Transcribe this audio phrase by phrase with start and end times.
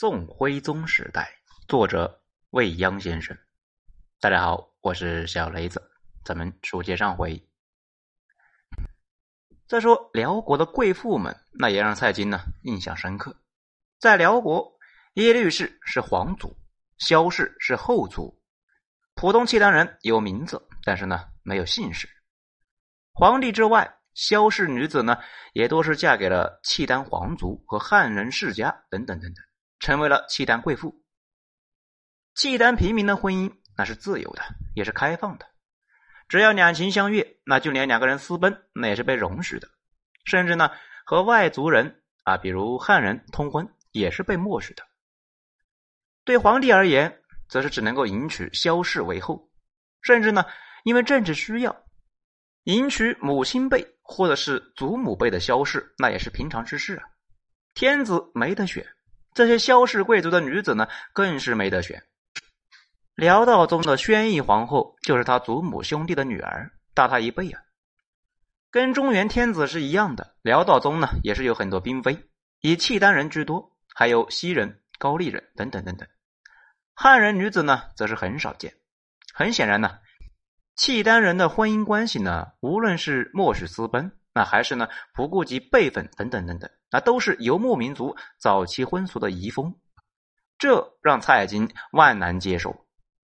[0.00, 1.28] 宋徽宗时代，
[1.66, 3.36] 作者未央先生。
[4.20, 5.90] 大家好，我是小雷子。
[6.24, 7.44] 咱们书接上回，
[9.66, 13.36] 再说辽国的贵妇们，那也让蔡京呢印象深刻。
[13.98, 14.72] 在辽国，
[15.14, 16.56] 耶律氏是皇族，
[16.98, 18.40] 萧氏是后族。
[19.16, 22.08] 普通契丹人有名字，但是呢没有姓氏。
[23.12, 23.98] 皇帝之外。
[24.14, 25.18] 萧氏女子呢，
[25.54, 29.44] 也多是嫁给了契丹皇族和汉人世家等等等等，
[29.80, 31.04] 成为了契丹贵妇。
[32.34, 34.42] 契丹平民的婚姻那是自由的，
[34.74, 35.46] 也是开放的，
[36.28, 39.68] 只要两情相悦，那就连两个人私奔那也是被容许的，
[40.24, 40.70] 甚至呢
[41.04, 44.82] 和外族人啊，比如汉人通婚也是被默许的。
[46.24, 49.50] 对皇帝而言，则是只能够迎娶萧氏为后，
[50.02, 50.44] 甚至呢
[50.84, 51.84] 因为政治需要，
[52.64, 53.94] 迎娶母亲辈。
[54.10, 57.04] 或者是祖母辈的萧氏，那也是平常之事啊。
[57.74, 58.82] 天子没得选，
[59.34, 62.02] 这些萧氏贵族的女子呢，更是没得选。
[63.14, 67.60] 辽道宗的宣义皇后就是他祖母兄弟的女儿，大他一辈啊。
[68.70, 72.28] 跟中原天子是一样的，辽道宗呢也是有很多嫔妃，
[72.60, 76.06] 以契丹人居多，还有西人、高丽人等等等等。
[76.94, 78.74] 汉人女子呢，则是很少见。
[79.32, 79.98] 很显然呢。
[80.76, 89.74] 契丹人的婚姻关系呢，无论是默许私奔，那还是呢不顾及辈分等等等等，那都是游牧民族早期婚俗的遗风，
[90.58, 92.86] 这让蔡京万难接受。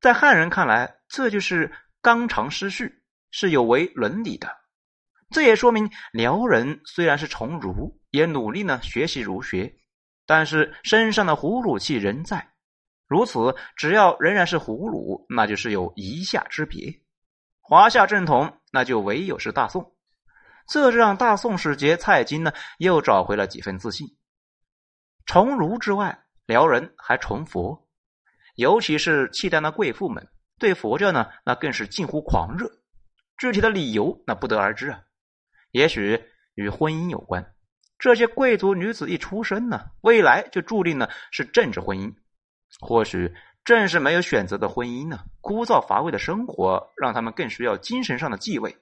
[0.00, 4.56] 在汉人看来，这就是纲常失序，是有违伦理的。
[5.30, 9.72] 这也说明辽人虽然是崇儒，也努力呢学习儒学，
[10.26, 12.52] 但是身上的胡虏气仍在。
[13.06, 17.02] 如此，只要仍然是胡虏，那就是有夷夏之别。
[17.60, 19.94] 华夏正统，那就唯有是大宋。
[20.70, 24.06] 这让大宋使节蔡京呢，又找回了几分自信。
[25.26, 27.88] 崇儒之外，辽人还崇佛，
[28.54, 30.28] 尤其是契丹的贵妇们
[30.60, 32.70] 对佛教呢，那更是近乎狂热。
[33.36, 35.00] 具体的理由，那不得而知啊。
[35.72, 36.22] 也许
[36.54, 37.52] 与婚姻有关。
[37.98, 42.14] 这些贵族女子一出生呢，未来就注定呢是政治婚姻。
[42.78, 43.34] 或许。
[43.62, 48.74] 正是没有选择的婚姻呢，枯燥乏味的生活让他们更需要精神上的继位。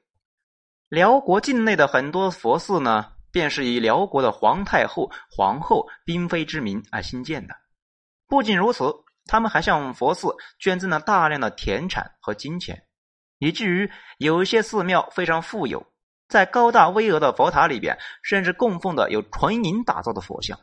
[0.88, 7.54] 辽国境内的很多佛寺呢，便是以辽国的皇太后、皇后、嫔妃之名而兴建的。
[8.26, 8.92] 不仅如此，
[9.26, 12.84] 他们还向佛寺捐赠了大量的田产和金钱，
[13.38, 15.86] 以至于有一些寺庙非常富有，
[16.28, 20.58] 在高大巍峨的佛塔里边，甚至供奉的有纯银打造的佛像。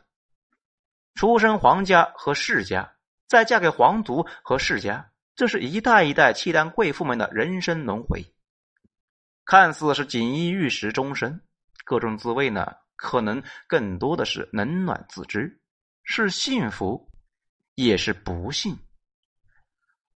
[1.14, 2.92] 出身皇家和世家。
[3.28, 8.24] 再嫁给皇族和世家，这是一代一代契丹贵妇们的人生轮回。
[9.46, 11.40] 看似是锦衣玉食终身，
[11.84, 15.60] 各种滋味呢，可能更多的是冷暖自知，
[16.02, 17.08] 是幸福，
[17.76, 18.76] 也是不幸。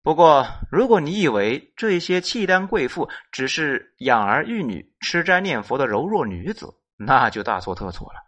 [0.02, 6.66] 不过，如果你以为这些契丹贵妇只是养儿育女、吃斋念佛的柔弱女子，
[6.96, 8.18] 那就大错特错了。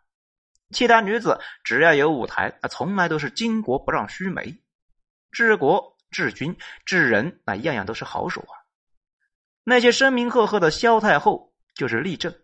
[0.70, 4.56] 契丹女子只要有舞台，那从来都是巾帼不让须眉。
[5.32, 8.61] 治国、治军、治人，那样样都是好手啊！
[9.64, 12.34] 那些声名赫赫的萧太后就是例证。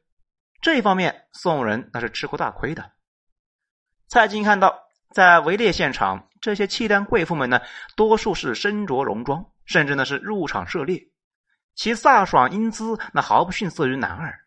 [0.61, 2.93] 这方面，宋人那是吃过大亏的。
[4.09, 4.79] 蔡京看到，
[5.13, 7.61] 在围猎现场，这些契丹贵妇们呢，
[7.97, 11.11] 多数是身着戎装，甚至呢是入场射猎，
[11.75, 14.41] 其飒爽英姿那毫不逊色于男儿。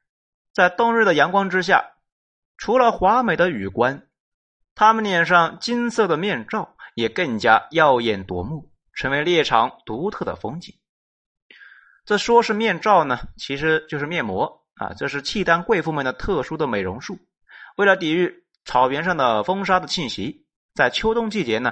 [0.53, 1.91] 在冬日的阳光之下，
[2.57, 4.07] 除了华美的羽冠，
[4.75, 6.75] 他们脸上金色的面罩。
[6.93, 10.75] 也更加耀眼夺目，成为猎场独特的风景。
[12.11, 14.91] 这说是面罩呢，其实就是面膜啊。
[14.97, 17.17] 这是契丹贵妇们的特殊的美容术，
[17.77, 20.45] 为了抵御草原上的风沙的侵袭，
[20.75, 21.71] 在秋冬季节呢，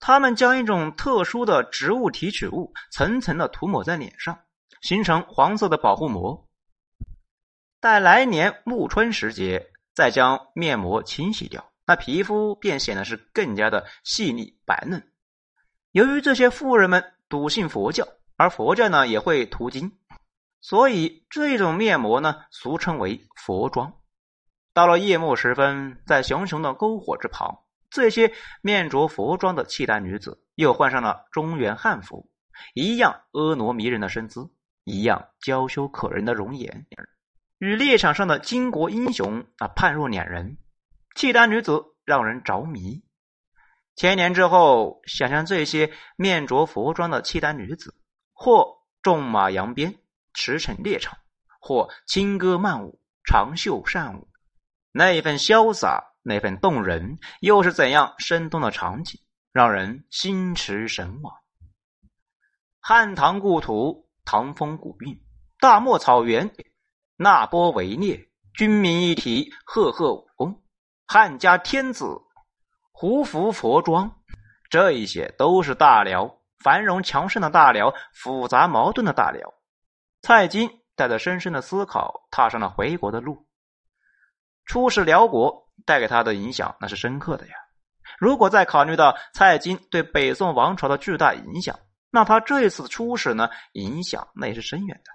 [0.00, 4.40] 他们将一种特殊的植物提取物层层的涂抹在脸上，
[4.82, 6.48] 形成黄色的保护膜。
[7.78, 11.70] 待来年暮春时节，再将面膜清洗掉。
[11.86, 15.12] 那皮肤便显得是更加的细腻白嫩。
[15.92, 19.92] 由于这些妇人们笃信佛教，而佛教呢也会涂金，
[20.60, 23.94] 所以这种面膜呢俗称为佛妆。
[24.72, 27.60] 到了夜幕时分，在熊熊的篝火之旁，
[27.90, 32.28] 这些面着佛妆的契丹女子又换上了中原汉服，
[32.74, 34.50] 一样婀娜迷人的身姿，
[34.82, 36.86] 一样娇羞可人的容颜，
[37.58, 40.58] 与猎场上的巾帼英雄啊判若两人。
[41.14, 43.04] 契丹女子让人着迷。
[43.94, 47.94] 千年之后，想象这些面着佛妆的契丹女子，
[48.34, 49.98] 或纵马扬鞭
[50.34, 51.16] 驰骋猎场，
[51.60, 54.28] 或轻歌曼舞长袖善舞，
[54.92, 59.20] 那一份潇洒那份动人，又是怎样生动的场景，
[59.52, 61.34] 让人心驰神往。
[62.80, 65.18] 汉唐故土，唐风古韵，
[65.58, 66.54] 大漠草原，
[67.16, 70.62] 那波围猎，军民一体，赫赫武功，
[71.06, 72.04] 汉家天子，
[72.92, 74.20] 胡服佛装，
[74.68, 79.52] 这一些都是大辽繁荣强盛的大辽，复杂矛盾的大辽。
[80.22, 83.46] 蔡京带着深深的思考，踏上了回国的路。
[84.64, 87.52] 出使辽国带给他的影响那是深刻的呀。
[88.18, 91.78] 如果再考虑到蔡京对北宋王朝的巨大影响，
[92.10, 95.10] 那他这一次出使呢，影响那也是深远的。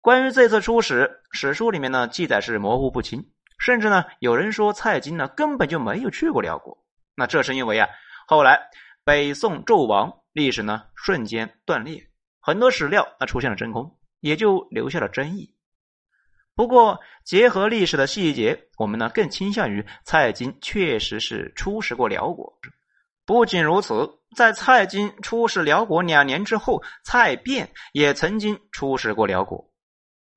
[0.00, 6.82] 关于这次出使，史书里面呢记载是模糊不清，甚至呢有人说蔡京呢根本就没有去过辽国。
[7.14, 7.88] 那这是因为啊，
[8.26, 8.58] 后来
[9.04, 12.08] 北宋纣王，历史呢瞬间断裂，
[12.40, 15.54] 很多史料那出现了真空，也就留下了争议。
[16.54, 22.58] 不过，结合历史的细节，我们呢更倾向于蔡京确实是出使过辽国。
[23.26, 29.70] 不仅如此，在蔡京出使辽国两年之后，蔡卞也曾经出使过辽国。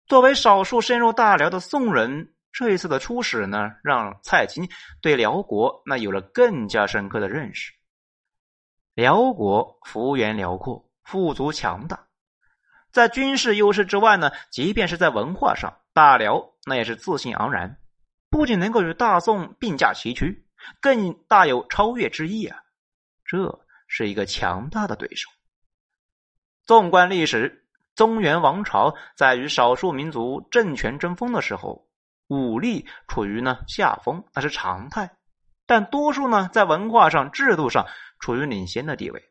[0.07, 4.67] 作为少数深入大辽的宋人，这一次的出使呢，让蔡京
[5.01, 7.71] 对辽国那有了更加深刻的认识。
[8.97, 12.07] 辽国幅员辽阔，富足强大，
[12.91, 15.77] 在军事优势之外呢，即便是在文化上。
[15.93, 17.77] 大辽那也是自信昂然，
[18.31, 20.47] 不仅能够与大宋并驾齐驱，
[20.81, 22.57] 更大有超越之意啊！
[23.23, 25.29] 这是一个强大的对手。
[26.65, 31.87] 纵观历史，中原王朝在与少数民族政权争锋的时候，
[32.29, 35.07] 武力处于呢下风，那是常态；
[35.67, 37.85] 但多数呢在文化上、制度上
[38.19, 39.21] 处于领先的地位，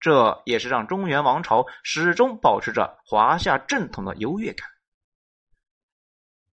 [0.00, 4.66] 这也是让中原王朝始终保持着华夏正统的优越感。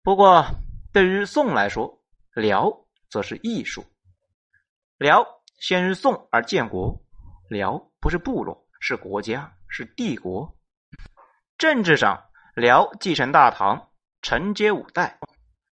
[0.04, 0.46] 不过，
[0.94, 2.02] 对于宋来说，
[2.34, 2.72] 辽
[3.10, 3.84] 则是艺术。
[4.98, 5.26] 辽
[5.60, 6.96] 先于宋而建国，
[7.50, 10.56] 辽不是部落，是国家，是帝国。
[11.58, 12.22] 政治上，
[12.56, 13.90] 辽继承大唐，
[14.22, 15.18] 承接五代；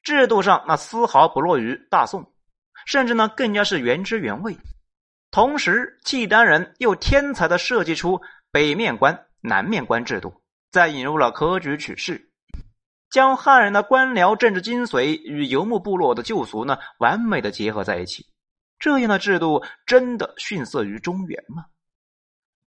[0.03, 2.33] 制度上，那丝毫不落于大宋，
[2.87, 4.57] 甚至呢更加是原汁原味。
[5.31, 10.41] 同时，契丹人又天才的设计出北面官、南面官制度，
[10.71, 12.31] 再引入了科举取士。
[13.11, 18.27] 将汉人的官僚政治精髓与游牧部落的旧俗呢，完美的结合在一起。
[18.79, 21.67] 这样的制度真的逊色于中原吗？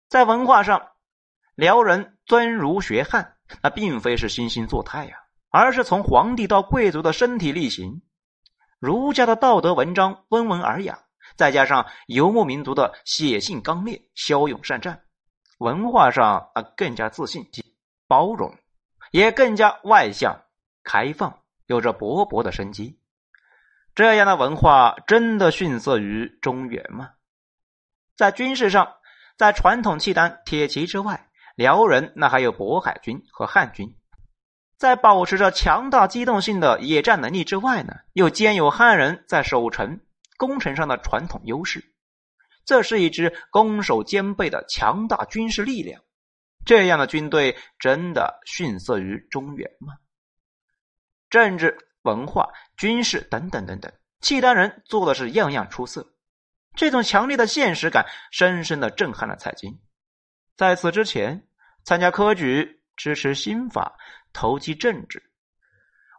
[0.09, 0.89] 在文化上，
[1.55, 5.15] 辽人尊儒学汉，那并非是惺惺作态呀，
[5.49, 8.01] 而是从皇帝到贵族的身体力行。
[8.83, 10.99] 儒家的道德文章温文尔雅，
[11.37, 15.03] 再加上游牧民族的血性刚烈、骁勇善战，
[15.57, 17.49] 文化上啊更加自信、
[18.09, 18.53] 包容。
[19.11, 20.37] 也更加外向、
[20.83, 22.99] 开放，有着勃勃的生机。
[23.95, 27.11] 这样的文化真的逊色于中原吗？
[28.17, 28.95] 在军事上，
[29.37, 33.95] 在传统契丹铁骑之外，辽人那还有渤海军和汉军，
[34.83, 40.01] 在保持着强大机动性的野战能力之外呢，又兼有汉人在守城、
[40.35, 41.81] 攻城上的传统优势。
[42.65, 46.01] 这是一支攻守兼备的强大军事力量。
[46.65, 49.93] 这样的军队真的逊色于中原吗？
[51.29, 53.89] 政治、文化、军事等等等等，
[54.19, 56.13] 契丹人做的是样样出色。
[56.75, 59.79] 这种强烈的现实感深深的震撼了蔡京。
[60.57, 61.47] 在此之前，
[61.85, 63.95] 参加科举、支持新法、
[64.33, 65.23] 投机政治，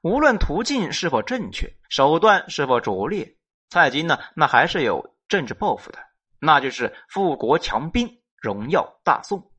[0.03, 3.37] 无论途径是否正确，手段是否拙劣，
[3.69, 5.99] 蔡京呢，那还是有政治抱负的，
[6.39, 9.51] 那就是富国强兵，荣耀大宋。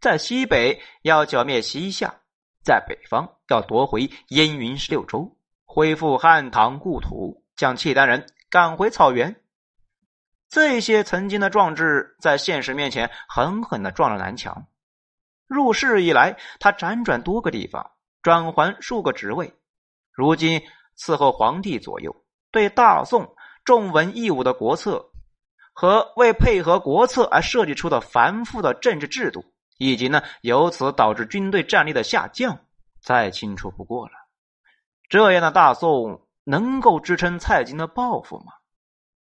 [0.00, 2.14] 在西北要剿灭西夏，
[2.62, 9.34] 在北方要夺回燕云十六州，恢复汉唐故土，将契丹人赶回草原。
[10.48, 14.66] 这些曾经的壮志，在现实面前狠狠的撞了南墙。
[15.46, 17.90] 入世以来，他辗转多个地方，
[18.22, 19.52] 转还数个职位，
[20.12, 20.62] 如今
[20.98, 22.14] 伺候皇帝左右，
[22.50, 23.34] 对大宋
[23.64, 25.10] 重文抑武的国策，
[25.72, 29.44] 和为配合国策而设计出的繁复的政治制度。
[29.78, 32.58] 以及呢，由此导致军队战力的下降，
[33.02, 34.12] 再清楚不过了。
[35.10, 38.54] 这样的大宋能够支撑蔡京的抱负吗？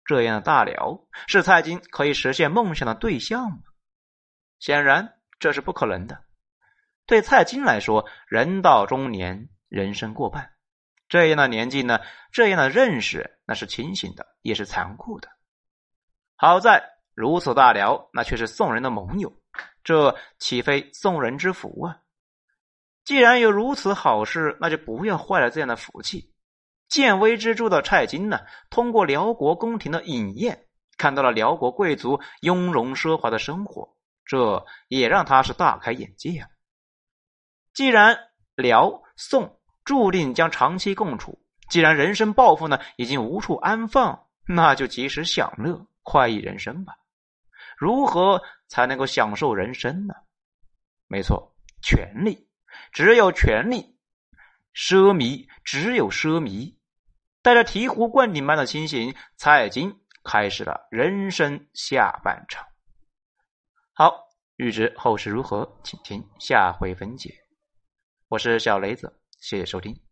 [0.05, 3.59] 这样的大辽是蔡京可以实现梦想的对象吗？
[4.61, 5.15] 显然
[5.45, 6.25] 这是不可能的。
[7.05, 10.53] 对蔡京来说，人到中年，人生过半，
[11.07, 12.01] 这样的年纪呢，
[12.33, 15.29] 这样的认识那是清醒的，也是残酷的。
[16.35, 16.83] 好在
[17.15, 19.39] 如此大辽，那却是宋人的盟友。
[19.83, 21.99] 这岂非宋人之福啊！
[23.05, 26.33] 既然有如此好事，那就不要坏了这样的福气。
[26.89, 33.94] 见微知著的蔡京呢，通过辽国宫廷的饮宴，看到了辽国贵族雍容奢华的生活，
[34.35, 36.49] 这也让他是大开眼界啊。
[37.73, 38.19] 既然
[38.57, 46.97] 辽宋注定将长期共处，既然人生抱负呢已经无处安放，那就及时享乐，快意人生吧。
[47.77, 50.15] 如何才能够享受人生呢？
[51.07, 52.49] 没错，权力，
[52.91, 53.97] 只有权力，
[54.75, 56.77] 奢靡，只有奢靡。
[57.41, 62.67] 带着醍醐灌顶般的清醒，蔡京开始了人生下半场。
[63.93, 64.24] 好，
[64.57, 67.35] 欲知后事如何，请听下回分解。
[68.29, 70.04] 我是小雷子，谢谢收听。